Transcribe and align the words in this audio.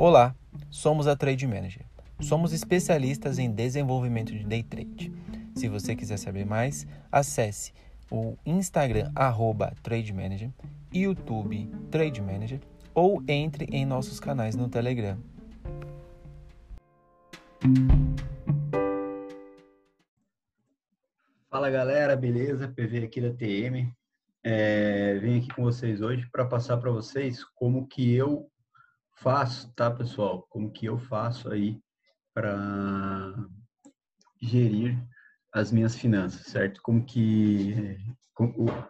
Olá, 0.00 0.32
somos 0.70 1.08
a 1.08 1.16
Trade 1.16 1.44
Manager. 1.44 1.84
Somos 2.20 2.52
especialistas 2.52 3.36
em 3.36 3.50
desenvolvimento 3.50 4.30
de 4.32 4.44
day 4.44 4.62
trade. 4.62 5.12
Se 5.56 5.68
você 5.68 5.96
quiser 5.96 6.18
saber 6.18 6.46
mais, 6.46 6.86
acesse 7.10 7.72
o 8.08 8.36
Instagram 8.46 9.10
arroba 9.12 9.74
Trade 9.82 10.12
Manager, 10.12 10.52
YouTube 10.94 11.68
Trade 11.90 12.22
Manager 12.22 12.60
ou 12.94 13.20
entre 13.26 13.66
em 13.72 13.84
nossos 13.84 14.20
canais 14.20 14.54
no 14.54 14.68
Telegram. 14.68 15.18
Fala 21.50 21.68
galera, 21.70 22.14
beleza? 22.14 22.68
PV 22.68 22.98
aqui 22.98 23.20
da 23.20 23.34
TM. 23.34 23.92
É, 24.44 25.18
venho 25.18 25.38
aqui 25.38 25.48
com 25.48 25.64
vocês 25.64 26.00
hoje 26.00 26.24
para 26.30 26.44
passar 26.44 26.76
para 26.76 26.92
vocês 26.92 27.42
como 27.56 27.88
que 27.88 28.14
eu 28.14 28.48
faço, 29.20 29.72
tá 29.74 29.90
pessoal? 29.90 30.46
Como 30.48 30.70
que 30.70 30.86
eu 30.86 30.98
faço 30.98 31.50
aí 31.50 31.80
para 32.34 33.34
gerir 34.40 34.98
as 35.52 35.72
minhas 35.72 35.96
finanças, 35.96 36.46
certo? 36.46 36.80
Como 36.82 37.04
que 37.04 37.96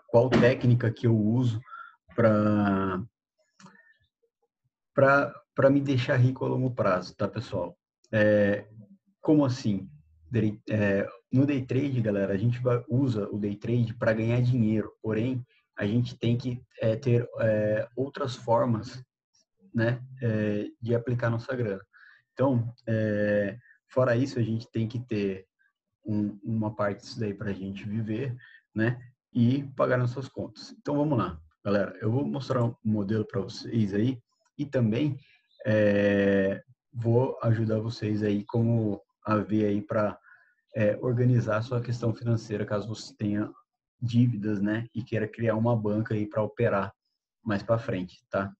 qual 0.09 0.28
técnica 0.28 0.91
que 0.91 1.06
eu 1.06 1.16
uso 1.16 1.60
para 2.14 3.02
para 5.54 5.70
me 5.70 5.80
deixar 5.80 6.16
rico 6.16 6.45
a 6.45 6.48
longo 6.48 6.70
prazo, 6.70 7.15
tá 7.16 7.26
pessoal? 7.26 7.76
É, 8.12 8.66
como 9.20 9.45
assim? 9.45 9.88
É, 10.68 11.09
no 11.32 11.46
day 11.46 11.65
trade, 11.65 12.01
galera, 12.01 12.34
a 12.34 12.37
gente 12.37 12.60
usa 12.88 13.29
o 13.30 13.38
day 13.38 13.56
trade 13.56 13.95
para 13.95 14.12
ganhar 14.12 14.40
dinheiro, 14.42 14.92
porém 15.02 15.45
a 15.76 15.87
gente 15.87 16.18
tem 16.18 16.37
que 16.37 16.60
é, 16.80 16.96
ter 16.96 17.29
é, 17.40 17.88
outras 17.96 18.34
formas, 18.34 19.02
né, 19.74 20.02
é, 20.23 20.66
de 20.80 20.95
aplicar 20.95 21.30
nossa 21.30 21.55
grana. 21.55 21.85
Então, 22.33 22.73
é, 22.87 23.59
fora 23.88 24.16
isso, 24.16 24.38
a 24.38 24.43
gente 24.43 24.71
tem 24.71 24.87
que 24.87 25.01
ter 25.01 25.47
um, 26.05 26.38
uma 26.43 26.74
parte 26.74 27.02
disso 27.02 27.21
daí 27.21 27.35
para 27.35 27.51
a 27.51 27.55
gente 27.55 27.89
viver, 27.89 28.37
né, 28.74 29.01
e 29.33 29.65
pagar 29.77 29.99
nossas 29.99 30.29
contas. 30.29 30.74
Então, 30.80 30.96
vamos 30.96 31.19
lá, 31.19 31.41
galera. 31.65 31.96
Eu 32.01 32.11
vou 32.11 32.24
mostrar 32.24 32.65
um 32.65 32.74
modelo 32.85 33.27
para 33.27 33.41
vocês 33.41 33.93
aí 33.95 34.19
e 34.57 34.65
também 34.65 35.19
é, 35.66 36.63
vou 36.93 37.39
ajudar 37.43 37.79
vocês 37.80 38.23
aí 38.23 38.45
como 38.45 39.02
a 39.24 39.37
ver 39.37 39.66
aí 39.66 39.83
para 39.83 40.19
é, 40.74 40.96
organizar 41.01 41.59
a 41.59 41.63
sua 41.63 41.80
questão 41.80 42.15
financeira 42.15 42.65
caso 42.65 42.89
você 42.89 43.15
tenha 43.16 43.51
dívidas, 44.01 44.61
né, 44.61 44.87
e 44.95 45.02
queira 45.02 45.27
criar 45.27 45.57
uma 45.57 45.77
banca 45.77 46.15
aí 46.15 46.27
para 46.27 46.43
operar 46.43 46.93
mais 47.45 47.63
para 47.63 47.79
frente, 47.79 48.24
tá? 48.30 48.52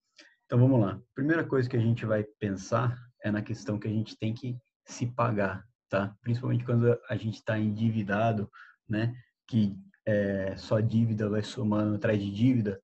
Então 0.49 0.57
vamos 0.57 0.81
lá. 0.81 0.99
Primeira 1.13 1.43
coisa 1.43 1.69
que 1.69 1.77
a 1.77 1.79
gente 1.79 2.07
vai 2.07 2.23
pensar 2.39 2.97
é 3.23 3.29
na 3.29 3.39
questão 3.39 3.77
que 3.77 3.87
a 3.87 3.91
gente 3.91 4.17
tem 4.17 4.33
que 4.33 4.57
se 4.83 5.05
pagar, 5.05 5.63
tá? 5.87 6.17
Principalmente 6.21 6.65
quando 6.65 6.99
a 7.07 7.15
gente 7.15 7.35
está 7.35 7.59
endividado, 7.59 8.49
né? 8.89 9.13
Que 9.47 9.77
é, 10.07 10.57
só 10.57 10.79
dívida 10.79 11.29
vai 11.29 11.43
somando 11.43 11.97
atrás 11.97 12.19
de 12.19 12.31
dívida. 12.31 12.81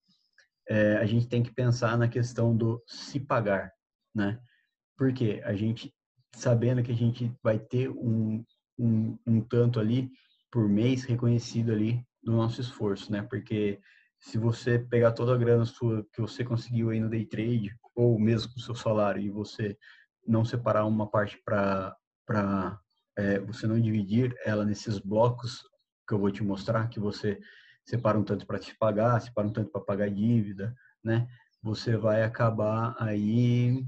É, 0.69 0.97
a 0.97 1.07
gente 1.07 1.27
tem 1.27 1.41
que 1.41 1.51
pensar 1.51 1.97
na 1.97 2.07
questão 2.07 2.55
do 2.55 2.83
se 2.85 3.19
pagar, 3.19 3.73
né? 4.13 4.39
Porque 4.95 5.41
a 5.43 5.55
gente 5.55 5.91
sabendo 6.35 6.83
que 6.83 6.91
a 6.91 6.95
gente 6.95 7.35
vai 7.41 7.57
ter 7.57 7.89
um, 7.89 8.45
um, 8.77 9.17
um 9.25 9.41
tanto 9.41 9.79
ali 9.79 10.11
por 10.51 10.69
mês 10.69 11.03
reconhecido 11.03 11.71
ali 11.71 12.05
do 12.21 12.31
nosso 12.33 12.61
esforço, 12.61 13.11
né? 13.11 13.23
Porque 13.23 13.79
se 14.19 14.37
você 14.37 14.79
pegar 14.79 15.11
toda 15.11 15.33
a 15.33 15.37
grana 15.37 15.65
sua 15.65 16.05
que 16.13 16.21
você 16.21 16.43
conseguiu 16.43 16.89
aí 16.89 16.99
no 16.99 17.09
day 17.09 17.25
trade 17.25 17.75
ou 17.93 18.19
mesmo 18.19 18.53
com 18.53 18.59
o 18.59 18.63
seu 18.63 18.75
salário 18.75 19.21
e 19.21 19.29
você 19.29 19.77
não 20.27 20.43
separar 20.43 20.85
uma 20.85 21.07
parte 21.09 21.39
para 21.45 21.95
é, 23.17 23.39
você 23.39 23.67
não 23.67 23.79
dividir 23.79 24.35
ela 24.43 24.65
nesses 24.65 24.99
blocos 24.99 25.61
que 26.07 26.13
eu 26.13 26.19
vou 26.19 26.31
te 26.31 26.43
mostrar 26.43 26.89
que 26.89 26.99
você 26.99 27.39
separa 27.85 28.17
um 28.17 28.23
tanto 28.23 28.45
para 28.45 28.59
te 28.59 28.75
pagar, 28.75 29.21
separa 29.21 29.47
um 29.47 29.53
tanto 29.53 29.71
para 29.71 29.81
pagar 29.81 30.09
dívida, 30.09 30.75
né? 31.03 31.27
Você 31.61 31.95
vai 31.95 32.23
acabar 32.23 32.95
aí 32.99 33.85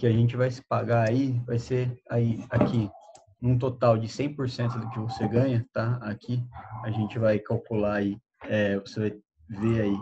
Que 0.00 0.06
a 0.06 0.12
gente 0.12 0.34
vai 0.34 0.50
se 0.50 0.62
pagar 0.62 1.06
aí, 1.10 1.38
vai 1.40 1.58
ser 1.58 2.02
aí, 2.08 2.42
aqui, 2.48 2.90
num 3.38 3.58
total 3.58 3.98
de 3.98 4.08
100% 4.08 4.80
do 4.80 4.88
que 4.88 4.98
você 4.98 5.28
ganha, 5.28 5.68
tá? 5.74 5.96
Aqui, 5.96 6.42
a 6.82 6.90
gente 6.90 7.18
vai 7.18 7.38
calcular 7.38 7.96
aí, 7.96 8.16
é, 8.44 8.78
você 8.78 8.98
vai 8.98 9.20
ver 9.46 9.82
aí 9.82 9.96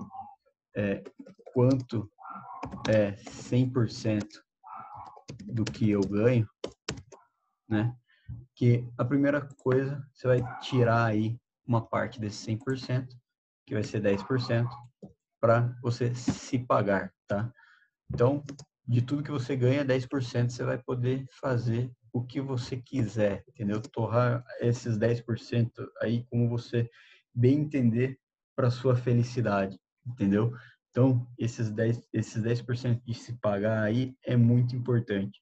é, 0.77 1.03
quanto 1.53 2.09
é 2.89 3.11
100% 3.25 4.25
do 5.47 5.65
que 5.65 5.91
eu 5.91 6.03
ganho, 6.03 6.49
né? 7.69 7.93
Que 8.55 8.89
a 8.97 9.05
primeira 9.05 9.49
coisa, 9.59 10.01
você 10.15 10.29
vai 10.29 10.61
tirar 10.61 11.07
aí 11.07 11.37
uma 11.67 11.85
parte 11.85 12.21
desse 12.21 12.57
100%, 12.57 13.09
que 13.67 13.75
vai 13.75 13.83
ser 13.83 14.01
10%, 14.01 14.65
para 15.41 15.77
você 15.83 16.15
se 16.15 16.57
pagar, 16.57 17.13
tá? 17.27 17.53
Então, 18.15 18.45
de 18.89 19.03
tudo 19.03 19.23
que 19.23 19.31
você 19.31 19.55
ganha, 19.55 19.85
10% 19.85 20.51
você 20.51 20.65
vai 20.65 20.79
poder 20.79 21.27
fazer 21.39 21.93
o 22.11 22.25
que 22.25 22.41
você 22.41 22.79
quiser, 22.79 23.45
entendeu? 23.47 23.83
Torrar 23.83 24.43
esses 24.61 24.97
10% 24.97 25.71
aí 26.01 26.25
como 26.31 26.49
você 26.49 26.89
bem 27.35 27.61
entender 27.61 28.19
para 28.57 28.71
sua 28.71 28.97
felicidade, 28.97 29.79
entendeu? 30.07 30.55
Então, 30.91 31.29
esses 31.39 31.71
10%, 31.71 32.03
esses 32.15 32.43
10% 32.43 33.03
de 33.05 33.15
se 33.15 33.35
pagar 33.35 33.83
aí 33.83 34.17
é 34.25 34.37
muito 34.37 34.75
importante, 34.75 35.39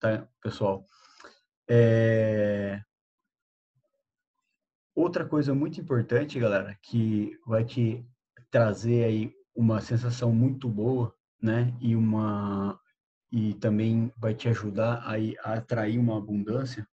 tá, 0.00 0.28
pessoal? 0.42 0.84
É... 1.70 2.82
Outra 4.92 5.24
coisa 5.24 5.54
muito 5.54 5.80
importante, 5.80 6.40
galera, 6.40 6.76
que 6.82 7.38
vai 7.46 7.64
te 7.64 8.04
trazer 8.50 9.04
aí 9.04 9.32
uma 9.54 9.80
sensação 9.80 10.32
muito 10.32 10.68
boa, 10.68 11.14
né? 11.40 11.72
E 11.80 11.94
uma 11.94 12.78
e 13.30 13.54
também 13.54 14.12
vai 14.16 14.34
te 14.34 14.48
ajudar 14.48 15.02
a, 15.04 15.14
a 15.44 15.54
atrair 15.54 15.98
uma 15.98 16.16
abundância 16.16 16.86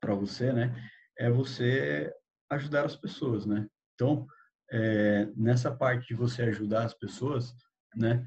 para 0.00 0.14
você, 0.14 0.52
né? 0.52 0.74
É 1.18 1.30
você 1.30 2.12
ajudar 2.50 2.84
as 2.84 2.96
pessoas, 2.96 3.46
né? 3.46 3.66
Então, 3.94 4.26
é, 4.70 5.26
nessa 5.36 5.74
parte 5.74 6.08
de 6.08 6.14
você 6.14 6.42
ajudar 6.42 6.84
as 6.84 6.94
pessoas, 6.94 7.54
né? 7.94 8.26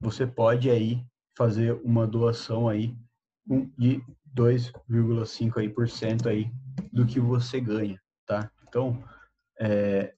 Você 0.00 0.26
pode 0.26 0.70
aí 0.70 1.04
fazer 1.36 1.72
uma 1.84 2.06
doação 2.06 2.68
aí 2.68 2.96
de 3.78 4.02
2,5 4.34 5.58
aí 5.58 5.68
por 5.68 5.88
cento 5.88 6.28
aí 6.28 6.50
do 6.92 7.06
que 7.06 7.20
você 7.20 7.60
ganha, 7.60 8.00
tá? 8.26 8.50
Então, 8.62 9.02
é, 9.58 10.14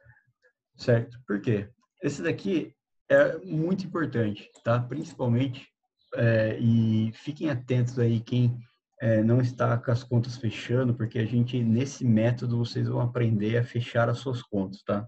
certo? 0.77 1.19
Por 1.27 1.41
quê? 1.41 1.69
Esse 2.01 2.21
daqui 2.21 2.73
é 3.09 3.37
muito 3.39 3.85
importante, 3.85 4.49
tá? 4.63 4.79
Principalmente, 4.79 5.67
é, 6.15 6.57
e 6.57 7.11
fiquem 7.11 7.49
atentos 7.49 7.99
aí 7.99 8.21
quem 8.21 8.57
é, 9.01 9.21
não 9.21 9.41
está 9.41 9.77
com 9.77 9.91
as 9.91 10.01
contas 10.01 10.37
fechando, 10.37 10.95
porque 10.95 11.19
a 11.19 11.25
gente, 11.25 11.61
nesse 11.61 12.05
método, 12.05 12.57
vocês 12.59 12.87
vão 12.87 13.01
aprender 13.01 13.57
a 13.57 13.63
fechar 13.63 14.07
as 14.07 14.19
suas 14.19 14.41
contas, 14.41 14.81
tá? 14.83 15.05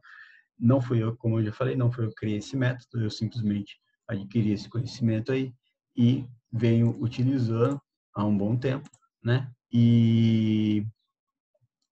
Não 0.59 0.81
fui 0.81 1.01
eu, 1.01 1.15
como 1.15 1.39
eu 1.39 1.45
já 1.45 1.53
falei, 1.53 1.77
não 1.77 1.89
foi 1.89 2.03
eu 2.03 2.09
que 2.09 2.15
criei 2.15 2.37
esse 2.39 2.57
método, 2.57 3.01
eu 3.01 3.09
simplesmente 3.09 3.79
adquiri 4.09 4.51
esse 4.51 4.67
conhecimento 4.67 5.31
aí 5.31 5.53
e 5.95 6.27
venho 6.51 6.97
utilizando 7.01 7.81
há 8.13 8.25
um 8.25 8.37
bom 8.37 8.57
tempo, 8.57 8.89
né? 9.23 9.51
E, 9.71 10.85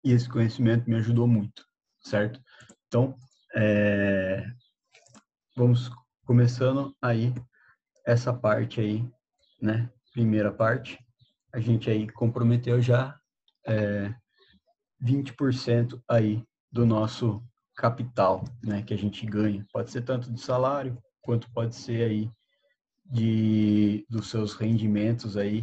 e 0.03 0.11
esse 0.11 0.29
conhecimento 0.29 0.89
me 0.89 0.95
ajudou 0.95 1.27
muito, 1.27 1.65
certo? 2.01 2.39
Então, 2.87 3.15
é, 3.55 4.45
vamos 5.55 5.91
começando 6.25 6.95
aí 7.01 7.33
essa 8.05 8.33
parte 8.33 8.79
aí, 8.79 9.07
né? 9.61 9.89
Primeira 10.13 10.51
parte, 10.51 10.97
a 11.53 11.59
gente 11.59 11.89
aí 11.89 12.09
comprometeu 12.09 12.81
já 12.81 13.19
é, 13.67 14.13
20% 15.01 16.01
aí 16.09 16.43
do 16.71 16.85
nosso 16.85 17.43
capital, 17.75 18.43
né, 18.63 18.81
que 18.81 18.93
a 18.93 18.97
gente 18.97 19.25
ganha. 19.25 19.65
Pode 19.71 19.91
ser 19.91 20.01
tanto 20.01 20.31
de 20.31 20.39
salário, 20.39 20.97
quanto 21.21 21.51
pode 21.51 21.75
ser 21.75 22.09
aí 22.09 22.31
de 23.05 24.05
dos 24.09 24.29
seus 24.29 24.53
rendimentos 24.53 25.37
aí 25.37 25.61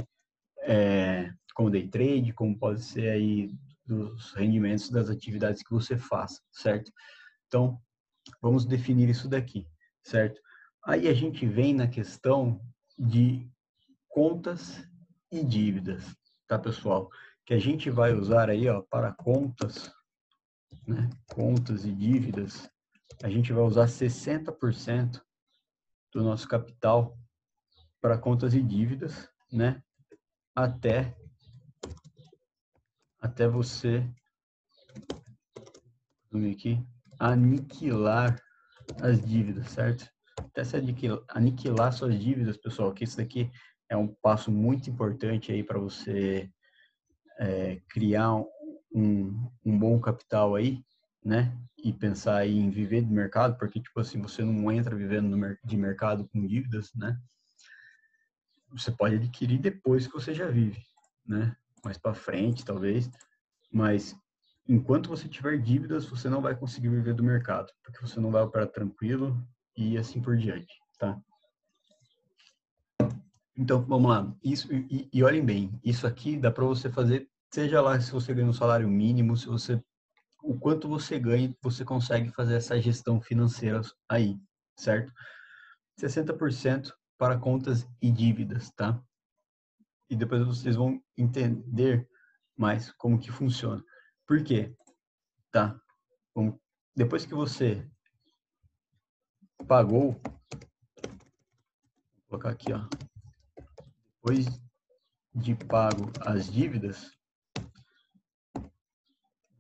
é, 0.63 1.33
com 1.55 1.71
day 1.71 1.89
trade, 1.89 2.33
como 2.33 2.59
pode 2.59 2.83
ser 2.83 3.11
aí 3.11 3.55
dos 3.85 4.33
rendimentos 4.33 4.89
das 4.91 5.11
atividades 5.11 5.63
que 5.63 5.73
você 5.73 5.97
faça, 5.97 6.41
certo? 6.53 6.91
Então, 7.47 7.81
vamos 8.41 8.65
definir 8.65 9.09
isso 9.09 9.29
daqui, 9.29 9.67
certo? 10.03 10.41
Aí 10.85 11.09
a 11.09 11.15
gente 11.15 11.47
vem 11.47 11.75
na 11.75 11.89
questão 11.89 12.61
de 12.99 13.51
contas 14.09 14.83
e 15.31 15.45
dívidas, 15.45 16.17
tá, 16.47 16.59
pessoal? 16.59 17.11
Que 17.45 17.55
a 17.55 17.59
gente 17.59 17.91
vai 17.91 18.15
usar 18.15 18.49
aí, 18.49 18.69
ó, 18.69 18.83
para 18.83 19.13
contas, 19.13 19.93
né? 20.87 21.11
Contas 21.27 21.85
e 21.85 21.93
dívidas, 21.93 22.71
a 23.23 23.29
gente 23.29 23.53
vai 23.53 23.65
usar 23.65 23.87
60% 23.87 25.21
do 26.13 26.23
nosso 26.23 26.47
capital 26.49 27.19
para 28.03 28.19
contas 28.19 28.53
e 28.53 28.61
dívidas, 28.61 29.31
né? 29.51 29.81
Até 30.55 31.17
até 33.21 33.47
você 33.47 34.05
aqui 36.51 36.85
aniquilar 37.19 38.37
as 39.01 39.25
dívidas, 39.25 39.71
certo? 39.71 40.11
Até 40.37 40.65
se 40.65 40.77
aniquilar 41.29 41.93
suas 41.93 42.19
dívidas, 42.19 42.57
pessoal, 42.57 42.93
que 42.93 43.05
isso 43.05 43.19
daqui 43.19 43.51
é 43.89 43.97
um 43.97 44.09
passo 44.09 44.51
muito 44.51 44.91
importante 44.91 45.53
aí 45.53 45.63
para 45.63 45.79
você 45.79 46.51
é, 47.39 47.81
criar 47.89 48.35
um, 48.93 49.49
um 49.65 49.79
bom 49.79 50.01
capital 50.01 50.57
aí, 50.57 50.83
né? 51.25 51.57
E 51.79 51.93
pensar 51.93 52.47
em 52.47 52.71
viver 52.71 53.03
do 53.03 53.13
mercado, 53.13 53.57
porque, 53.59 53.81
tipo 53.81 54.01
assim, 54.01 54.21
você 54.21 54.43
não 54.43 54.73
entra 54.73 54.97
vivendo 54.97 55.37
de 55.65 55.77
mercado 55.77 56.27
com 56.29 56.47
dívidas, 56.47 56.91
né? 56.95 57.17
Você 58.73 58.91
pode 58.91 59.17
adquirir 59.17 59.59
depois 59.59 60.07
que 60.07 60.13
você 60.13 60.33
já 60.35 60.47
vive, 60.49 60.83
né? 61.27 61.55
Mais 61.85 61.99
para 61.99 62.15
frente, 62.15 62.65
talvez. 62.65 63.11
Mas 63.71 64.17
enquanto 64.69 65.09
você 65.09 65.29
tiver 65.29 65.59
dívidas, 65.59 66.07
você 66.07 66.29
não 66.29 66.41
vai 66.41 66.57
conseguir 66.57 66.89
viver 66.89 67.15
do 67.15 67.23
mercado, 67.23 67.73
porque 67.83 68.01
você 68.01 68.21
não 68.21 68.31
vai 68.31 68.43
operar 68.43 68.69
tranquilo 68.69 69.37
e 69.77 69.99
assim 69.99 70.21
por 70.21 70.37
diante, 70.37 70.75
tá? 70.99 71.21
Então, 73.57 73.83
vamos 73.85 74.11
lá. 74.11 74.35
Isso, 74.43 74.73
e, 74.73 75.09
e 75.13 75.23
olhem 75.23 75.45
bem, 75.45 75.79
isso 75.85 76.07
aqui 76.07 76.37
dá 76.37 76.51
para 76.51 76.65
você 76.65 76.91
fazer, 76.91 77.29
seja 77.53 77.81
lá 77.81 78.01
se 78.01 78.11
você 78.11 78.33
ganha 78.33 78.49
um 78.49 78.53
salário 78.53 78.89
mínimo, 78.89 79.37
se 79.37 79.47
você 79.47 79.83
o 80.43 80.59
quanto 80.59 80.89
você 80.89 81.19
ganha, 81.19 81.55
você 81.63 81.85
consegue 81.85 82.31
fazer 82.31 82.57
essa 82.57 82.81
gestão 82.81 83.21
financeira 83.21 83.81
aí, 84.09 84.37
certo? 84.77 85.13
60% 86.01 86.93
para 87.23 87.39
contas 87.39 87.89
e 88.01 88.11
dívidas, 88.11 88.73
tá? 88.73 89.01
E 90.11 90.17
depois 90.17 90.45
vocês 90.45 90.75
vão 90.75 91.01
entender 91.17 92.11
mais 92.57 92.91
como 92.91 93.17
que 93.17 93.31
funciona. 93.31 93.81
Por 94.27 94.43
quê? 94.43 94.75
Tá? 95.53 95.81
Bom, 96.35 96.59
depois 96.97 97.25
que 97.25 97.33
você 97.33 97.89
pagou, 99.69 100.21
vou 100.21 100.21
colocar 102.27 102.51
aqui, 102.51 102.73
ó, 102.73 102.89
depois 104.17 104.61
de 105.33 105.55
pago 105.55 106.11
as 106.23 106.51
dívidas, 106.51 107.17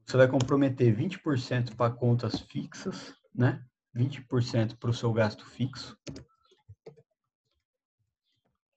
você 0.04 0.16
vai 0.16 0.26
comprometer 0.26 0.92
20% 0.92 1.76
para 1.76 1.94
contas 1.94 2.40
fixas, 2.40 3.14
né? 3.32 3.64
20% 3.94 4.76
para 4.78 4.90
o 4.90 4.94
seu 4.94 5.12
gasto 5.12 5.46
fixo. 5.46 5.96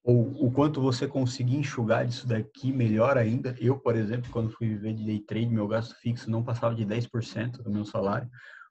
Ou 0.06 0.46
o 0.46 0.52
quanto 0.52 0.80
você 0.80 1.08
conseguir 1.08 1.56
enxugar 1.56 2.06
disso 2.06 2.28
daqui, 2.28 2.72
melhor 2.72 3.18
ainda. 3.18 3.56
Eu, 3.60 3.80
por 3.80 3.96
exemplo, 3.96 4.32
quando 4.32 4.52
fui 4.52 4.68
viver 4.68 4.94
de 4.94 5.04
day 5.04 5.20
trade, 5.20 5.48
meu 5.48 5.68
gasto 5.68 5.96
fixo 5.96 6.30
não 6.30 6.44
passava 6.44 6.76
de 6.76 6.86
10% 6.86 7.64
do 7.64 7.72
meu 7.72 7.84
salário, 7.84 8.30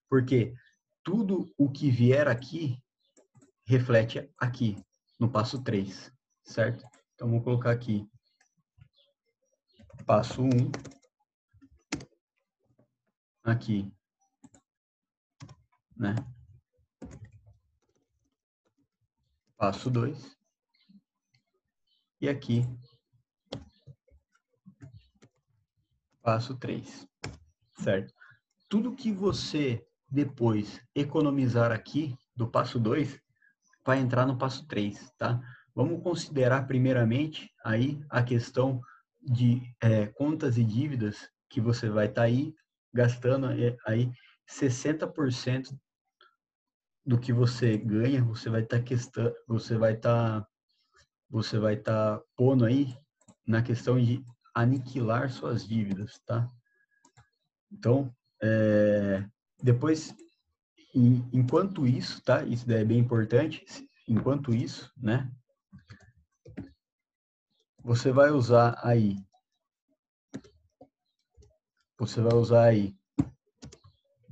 porque 0.09 0.55
tudo 1.03 1.53
o 1.59 1.69
que 1.69 1.91
vier 1.91 2.29
aqui 2.29 2.81
reflete 3.67 4.31
aqui, 4.39 4.77
no 5.19 5.29
passo 5.29 5.61
3, 5.61 6.13
certo? 6.45 6.87
Então, 7.15 7.29
vou 7.29 7.43
colocar 7.43 7.73
aqui 7.73 8.09
passo 10.07 10.41
1, 10.41 10.45
um, 10.45 10.71
aqui, 13.43 13.93
né? 15.97 16.15
Passo 19.57 19.91
2 19.91 20.34
e 22.25 22.29
aqui 22.29 22.67
passo 26.23 26.57
3, 26.57 27.07
certo? 27.81 28.15
Tudo 28.67 28.95
que 28.95 29.13
você 29.13 29.87
depois 30.09 30.81
economizar 30.95 31.71
aqui 31.71 32.17
do 32.35 32.49
passo 32.49 32.79
2 32.79 33.21
vai 33.85 33.99
entrar 33.99 34.25
no 34.25 34.39
passo 34.39 34.67
3, 34.67 35.13
tá? 35.19 35.39
Vamos 35.75 36.03
considerar 36.03 36.67
primeiramente 36.67 37.53
aí 37.63 38.03
a 38.09 38.23
questão 38.23 38.81
de 39.21 39.61
é, 39.83 40.07
contas 40.07 40.57
e 40.57 40.65
dívidas 40.65 41.29
que 41.51 41.61
você 41.61 41.91
vai 41.91 42.07
estar 42.07 42.23
tá 42.23 42.27
aí 42.27 42.55
gastando 42.91 43.51
é, 43.51 43.77
aí 43.87 44.11
60% 44.49 45.77
do 47.05 47.21
que 47.21 47.35
você 47.35 47.77
ganha, 47.77 48.25
você 48.25 48.49
vai 48.49 48.63
estar 48.63 48.79
tá 48.79 48.83
questão, 48.83 49.31
você 49.47 49.77
vai 49.77 49.93
estar 49.93 50.41
tá, 50.41 50.49
você 51.35 51.59
vai 51.59 51.75
estar 51.75 52.19
tá 52.19 52.25
pondo 52.37 52.65
aí 52.65 52.97
na 53.47 53.63
questão 53.63 54.01
de 54.01 54.25
aniquilar 54.55 55.31
suas 55.31 55.67
dívidas, 55.67 56.19
tá? 56.25 56.49
Então, 57.73 58.15
é, 58.41 59.27
depois, 59.63 60.15
enquanto 60.95 61.87
isso, 61.87 62.23
tá? 62.23 62.45
Isso 62.45 62.67
daí 62.67 62.83
é 62.83 62.85
bem 62.85 62.99
importante. 62.99 63.65
Enquanto 64.07 64.55
isso, 64.55 64.93
né? 64.97 65.29
você 67.85 68.11
vai 68.11 68.31
usar 68.31 68.81
aí, 68.83 69.19
você 71.99 72.23
vai 72.23 72.35
usar 72.35 72.65
aí 72.65 72.97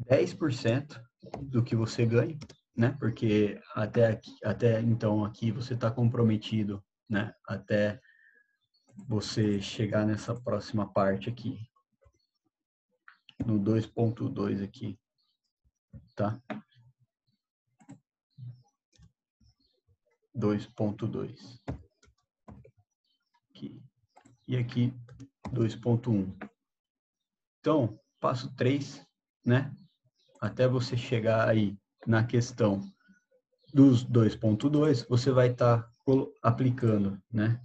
10% 0.09 0.99
do 1.43 1.63
que 1.63 1.77
você 1.77 2.07
ganha, 2.07 2.39
né? 2.75 2.97
Porque 2.99 3.61
até 3.75 4.07
aqui, 4.07 4.33
até 4.43 4.81
então 4.81 5.23
aqui 5.23 5.51
você 5.51 5.75
está 5.75 5.91
comprometido, 5.91 6.83
né? 7.13 7.35
Até 7.47 8.01
você 9.07 9.61
chegar 9.61 10.07
nessa 10.07 10.35
próxima 10.35 10.91
parte 10.91 11.29
aqui, 11.29 11.61
no 13.45 13.61
2.2 13.61 14.65
aqui, 14.65 14.99
tá? 16.17 16.41
2.2 20.35 21.61
aqui 23.51 23.83
e 24.49 24.57
aqui 24.57 24.95
2.1. 25.51 26.51
Então, 27.61 28.01
passo 28.19 28.55
3, 28.55 29.07
né? 29.45 29.75
Até 30.41 30.67
você 30.67 30.97
chegar 30.97 31.47
aí 31.47 31.77
na 32.07 32.25
questão 32.25 32.81
dos 33.75 34.03
2.2, 34.05 35.07
você 35.09 35.31
vai 35.31 35.51
estar 35.51 35.83
tá 35.83 35.92
aplicando, 36.43 37.21
né? 37.33 37.61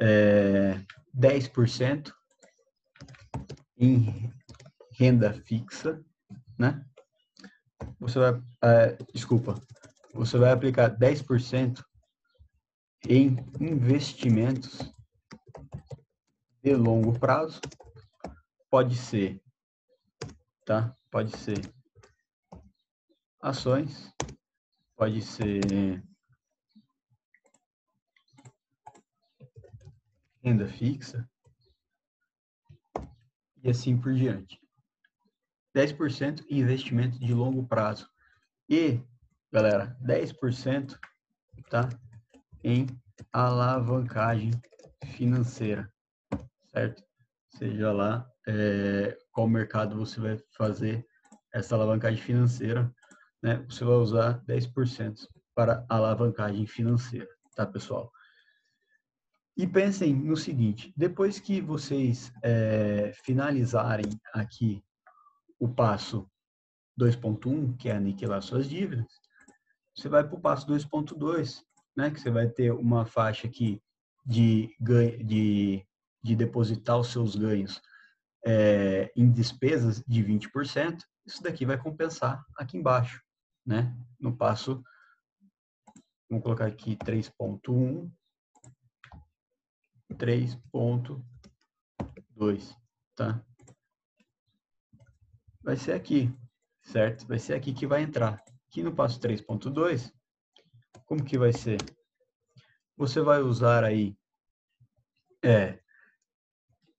É, 0.00 0.80
10% 1.14 2.12
em 3.76 4.32
renda 4.92 5.32
fixa, 5.32 6.02
né? 6.58 6.84
Você 7.98 8.18
vai, 8.18 8.42
é, 8.62 8.96
desculpa, 9.12 9.54
você 10.12 10.38
vai 10.38 10.52
aplicar 10.52 10.96
10% 10.96 11.82
em 13.08 13.36
investimentos 13.60 14.78
de 16.62 16.74
longo 16.74 17.18
prazo. 17.18 17.60
Pode 18.70 18.96
ser, 18.96 19.42
tá? 20.64 20.96
Pode 21.10 21.36
ser 21.36 21.60
ações, 23.40 24.12
pode 24.96 25.20
ser 25.20 26.02
renda 30.44 30.68
fixa 30.68 31.26
e 33.62 33.70
assim 33.70 33.98
por 33.98 34.12
diante. 34.12 34.60
10% 35.74 36.44
em 36.50 36.60
investimento 36.60 37.18
de 37.18 37.32
longo 37.32 37.66
prazo. 37.66 38.06
E, 38.68 39.00
galera, 39.50 39.96
10% 40.06 40.98
tá, 41.70 41.88
em 42.62 42.86
alavancagem 43.32 44.50
financeira, 45.16 45.90
certo? 46.70 47.02
Seja 47.56 47.90
lá 47.90 48.28
é, 48.46 49.16
qual 49.32 49.48
mercado 49.48 49.96
você 49.96 50.20
vai 50.20 50.38
fazer 50.56 51.06
essa 51.52 51.74
alavancagem 51.74 52.22
financeira, 52.22 52.92
né? 53.42 53.64
Você 53.68 53.84
vai 53.84 53.94
usar 53.94 54.44
10% 54.44 55.26
para 55.54 55.86
alavancagem 55.88 56.66
financeira, 56.66 57.28
tá, 57.54 57.64
pessoal? 57.64 58.12
E 59.56 59.66
pensem 59.66 60.14
no 60.14 60.36
seguinte: 60.36 60.92
depois 60.96 61.38
que 61.38 61.60
vocês 61.60 62.32
é, 62.42 63.12
finalizarem 63.24 64.08
aqui 64.32 64.82
o 65.58 65.68
passo 65.68 66.28
2.1, 67.00 67.76
que 67.76 67.88
é 67.88 67.92
aniquilar 67.92 68.42
suas 68.42 68.68
dívidas, 68.68 69.06
você 69.94 70.08
vai 70.08 70.24
para 70.24 70.36
o 70.36 70.40
passo 70.40 70.66
2.2, 70.66 71.62
né, 71.96 72.10
que 72.10 72.20
você 72.20 72.30
vai 72.30 72.48
ter 72.48 72.72
uma 72.72 73.06
faixa 73.06 73.46
aqui 73.46 73.80
de, 74.26 74.74
de, 74.80 75.86
de 76.22 76.36
depositar 76.36 76.98
os 76.98 77.08
seus 77.08 77.36
ganhos 77.36 77.80
é, 78.44 79.12
em 79.16 79.30
despesas 79.30 80.02
de 80.06 80.24
20%. 80.24 80.98
Isso 81.24 81.42
daqui 81.42 81.64
vai 81.64 81.78
compensar 81.78 82.44
aqui 82.56 82.76
embaixo, 82.76 83.22
né, 83.64 83.96
no 84.18 84.36
passo, 84.36 84.82
vamos 86.28 86.42
colocar 86.42 86.66
aqui 86.66 86.96
3.1, 86.96 88.10
3.2, 90.14 92.76
tá? 93.14 93.44
vai 95.64 95.76
ser 95.76 95.92
aqui, 95.92 96.30
certo? 96.82 97.26
Vai 97.26 97.38
ser 97.38 97.54
aqui 97.54 97.72
que 97.72 97.86
vai 97.86 98.02
entrar. 98.02 98.44
Aqui 98.68 98.82
no 98.82 98.94
passo 98.94 99.18
3.2, 99.18 100.12
como 101.06 101.24
que 101.24 101.38
vai 101.38 101.52
ser? 101.52 101.78
Você 102.96 103.20
vai 103.20 103.40
usar 103.40 103.82
aí, 103.82 104.16
é, 105.42 105.80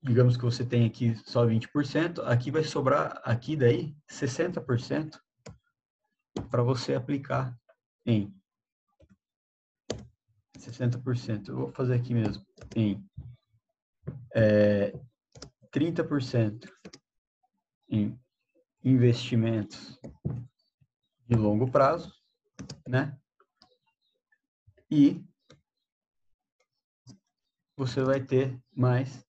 digamos 0.02 0.36
que 0.36 0.44
você 0.44 0.66
tem 0.66 0.86
aqui 0.86 1.16
só 1.26 1.46
20%, 1.46 2.24
aqui 2.26 2.50
vai 2.50 2.64
sobrar, 2.64 3.22
aqui 3.24 3.56
daí, 3.56 3.96
60% 4.10 5.20
para 6.50 6.64
você 6.64 6.96
aplicar 6.96 7.56
em 8.06 8.34
60%. 10.66 11.50
Eu 11.50 11.56
vou 11.56 11.72
fazer 11.72 11.96
aqui 11.96 12.14
mesmo, 12.14 12.46
em 12.76 13.04
é, 14.34 14.92
30% 15.72 16.70
em 17.90 18.20
investimentos 18.84 20.00
de 21.28 21.36
longo 21.36 21.70
prazo, 21.70 22.14
né? 22.88 23.20
E 24.90 25.24
você 27.78 28.04
vai 28.04 28.24
ter 28.24 28.60
mais, 28.76 29.26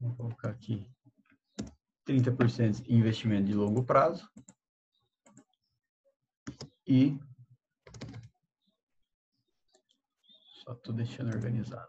vou 0.00 0.14
colocar 0.16 0.50
aqui, 0.50 0.90
30% 2.06 2.86
em 2.88 2.98
investimento 2.98 3.46
de 3.46 3.54
longo 3.54 3.84
prazo 3.84 4.28
e 6.86 7.18
só 10.68 10.74
estou 10.74 10.94
deixando 10.94 11.32
organizado. 11.32 11.88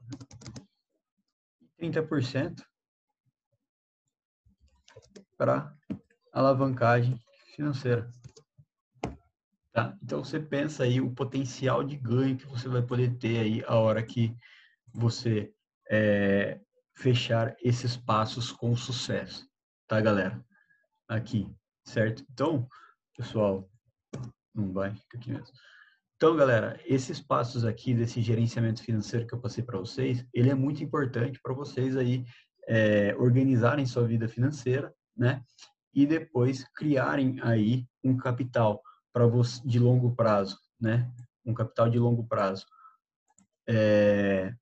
30% 1.77 2.63
para 5.38 5.75
alavancagem 6.31 7.21
financeira. 7.55 8.09
Tá? 9.74 9.98
Então 10.01 10.24
você 10.24 10.39
pensa 10.39 10.83
aí 10.83 11.01
o 11.01 11.13
potencial 11.13 11.83
de 11.83 11.98
ganho 11.98 12.38
que 12.38 12.45
você 12.45 12.69
vai 12.69 12.81
poder 12.81 13.17
ter 13.17 13.39
aí 13.39 13.63
a 13.65 13.75
hora 13.75 14.01
que 14.01 14.33
você 14.93 15.53
é, 15.89 16.62
fechar 16.95 17.55
esses 17.62 17.98
passos 17.98 18.50
com 18.51 18.75
sucesso, 18.77 19.45
tá, 19.88 20.00
galera? 20.00 20.43
Aqui, 21.07 21.53
certo? 21.83 22.25
Então, 22.31 22.67
pessoal, 23.15 23.69
não 24.53 24.71
vai, 24.71 24.95
fica 24.95 25.17
aqui 25.17 25.31
mesmo. 25.31 25.53
Então, 26.19 26.35
galera, 26.35 26.77
esses 26.85 27.21
passos 27.21 27.63
aqui 27.63 27.93
desse 27.93 28.21
gerenciamento 28.21 28.83
financeiro 28.83 29.25
que 29.25 29.33
eu 29.33 29.39
passei 29.39 29.63
para 29.63 29.79
vocês, 29.79 30.27
ele 30.33 30.49
é 30.49 30.53
muito 30.53 30.83
importante 30.83 31.39
para 31.41 31.53
vocês 31.53 31.95
aí 31.95 32.25
é, 32.67 33.15
organizarem 33.17 33.85
sua 33.85 34.05
vida 34.05 34.27
financeira 34.27 34.93
né? 35.19 35.43
E 35.93 36.05
depois 36.05 36.63
criarem 36.73 37.39
aí 37.41 37.85
um 38.01 38.15
capital 38.15 38.81
para 39.11 39.25
de 39.65 39.77
longo 39.77 40.15
prazo, 40.15 40.57
né? 40.79 41.11
Um 41.45 41.53
capital 41.53 41.89
de 41.89 41.99
longo 41.99 42.25
prazo 42.25 42.65
é, 43.67 44.53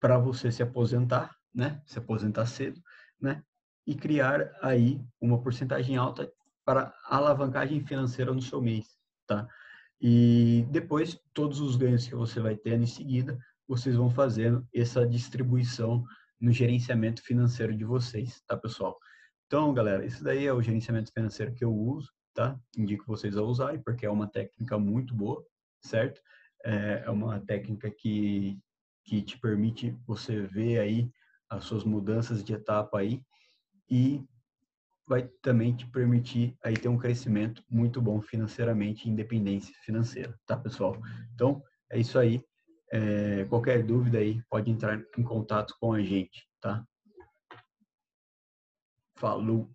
para 0.00 0.18
você 0.18 0.50
se 0.50 0.62
aposentar, 0.62 1.36
né? 1.54 1.82
Se 1.84 1.98
aposentar 1.98 2.46
cedo, 2.46 2.80
né? 3.20 3.44
E 3.86 3.94
criar 3.94 4.50
aí 4.62 5.04
uma 5.20 5.42
porcentagem 5.42 5.96
alta 5.96 6.32
para 6.64 6.94
alavancagem 7.04 7.84
financeira 7.84 8.32
no 8.32 8.40
seu 8.40 8.62
mês, 8.62 8.86
tá? 9.26 9.46
E 10.00 10.66
depois 10.70 11.18
todos 11.34 11.60
os 11.60 11.76
ganhos 11.76 12.06
que 12.06 12.14
você 12.14 12.40
vai 12.40 12.56
ter 12.56 12.80
em 12.80 12.86
seguida, 12.86 13.38
vocês 13.68 13.96
vão 13.96 14.10
fazendo 14.10 14.66
essa 14.74 15.06
distribuição 15.06 16.04
no 16.40 16.52
gerenciamento 16.52 17.22
financeiro 17.22 17.76
de 17.76 17.84
vocês, 17.84 18.40
tá, 18.46 18.56
pessoal? 18.56 18.98
Então, 19.46 19.74
galera, 19.74 20.04
isso 20.04 20.24
daí 20.24 20.46
é 20.46 20.52
o 20.52 20.62
gerenciamento 20.62 21.12
financeiro 21.12 21.52
que 21.54 21.64
eu 21.64 21.74
uso, 21.74 22.10
tá? 22.34 22.58
Indico 22.76 23.04
vocês 23.06 23.36
a 23.36 23.42
usarem, 23.42 23.82
porque 23.82 24.06
é 24.06 24.10
uma 24.10 24.26
técnica 24.26 24.78
muito 24.78 25.14
boa, 25.14 25.44
certo? 25.82 26.20
É, 26.64 27.02
é 27.04 27.10
uma 27.10 27.38
técnica 27.40 27.90
que, 27.90 28.58
que 29.04 29.22
te 29.22 29.38
permite 29.38 29.96
você 30.06 30.40
ver 30.42 30.78
aí 30.78 31.10
as 31.48 31.64
suas 31.64 31.84
mudanças 31.84 32.42
de 32.42 32.54
etapa 32.54 33.00
aí 33.00 33.22
e 33.90 34.24
vai 35.10 35.28
também 35.42 35.74
te 35.74 35.84
permitir 35.88 36.56
aí 36.62 36.74
ter 36.74 36.86
um 36.86 36.96
crescimento 36.96 37.64
muito 37.68 38.00
bom 38.00 38.22
financeiramente, 38.22 39.10
independência 39.10 39.74
financeira, 39.84 40.38
tá, 40.46 40.56
pessoal? 40.56 40.96
Então, 41.34 41.60
é 41.90 41.98
isso 41.98 42.16
aí. 42.16 42.40
É, 42.92 43.44
qualquer 43.46 43.82
dúvida 43.82 44.18
aí, 44.18 44.40
pode 44.48 44.70
entrar 44.70 45.02
em 45.18 45.22
contato 45.24 45.74
com 45.80 45.92
a 45.92 46.00
gente, 46.00 46.48
tá? 46.60 46.86
Falou! 49.16 49.68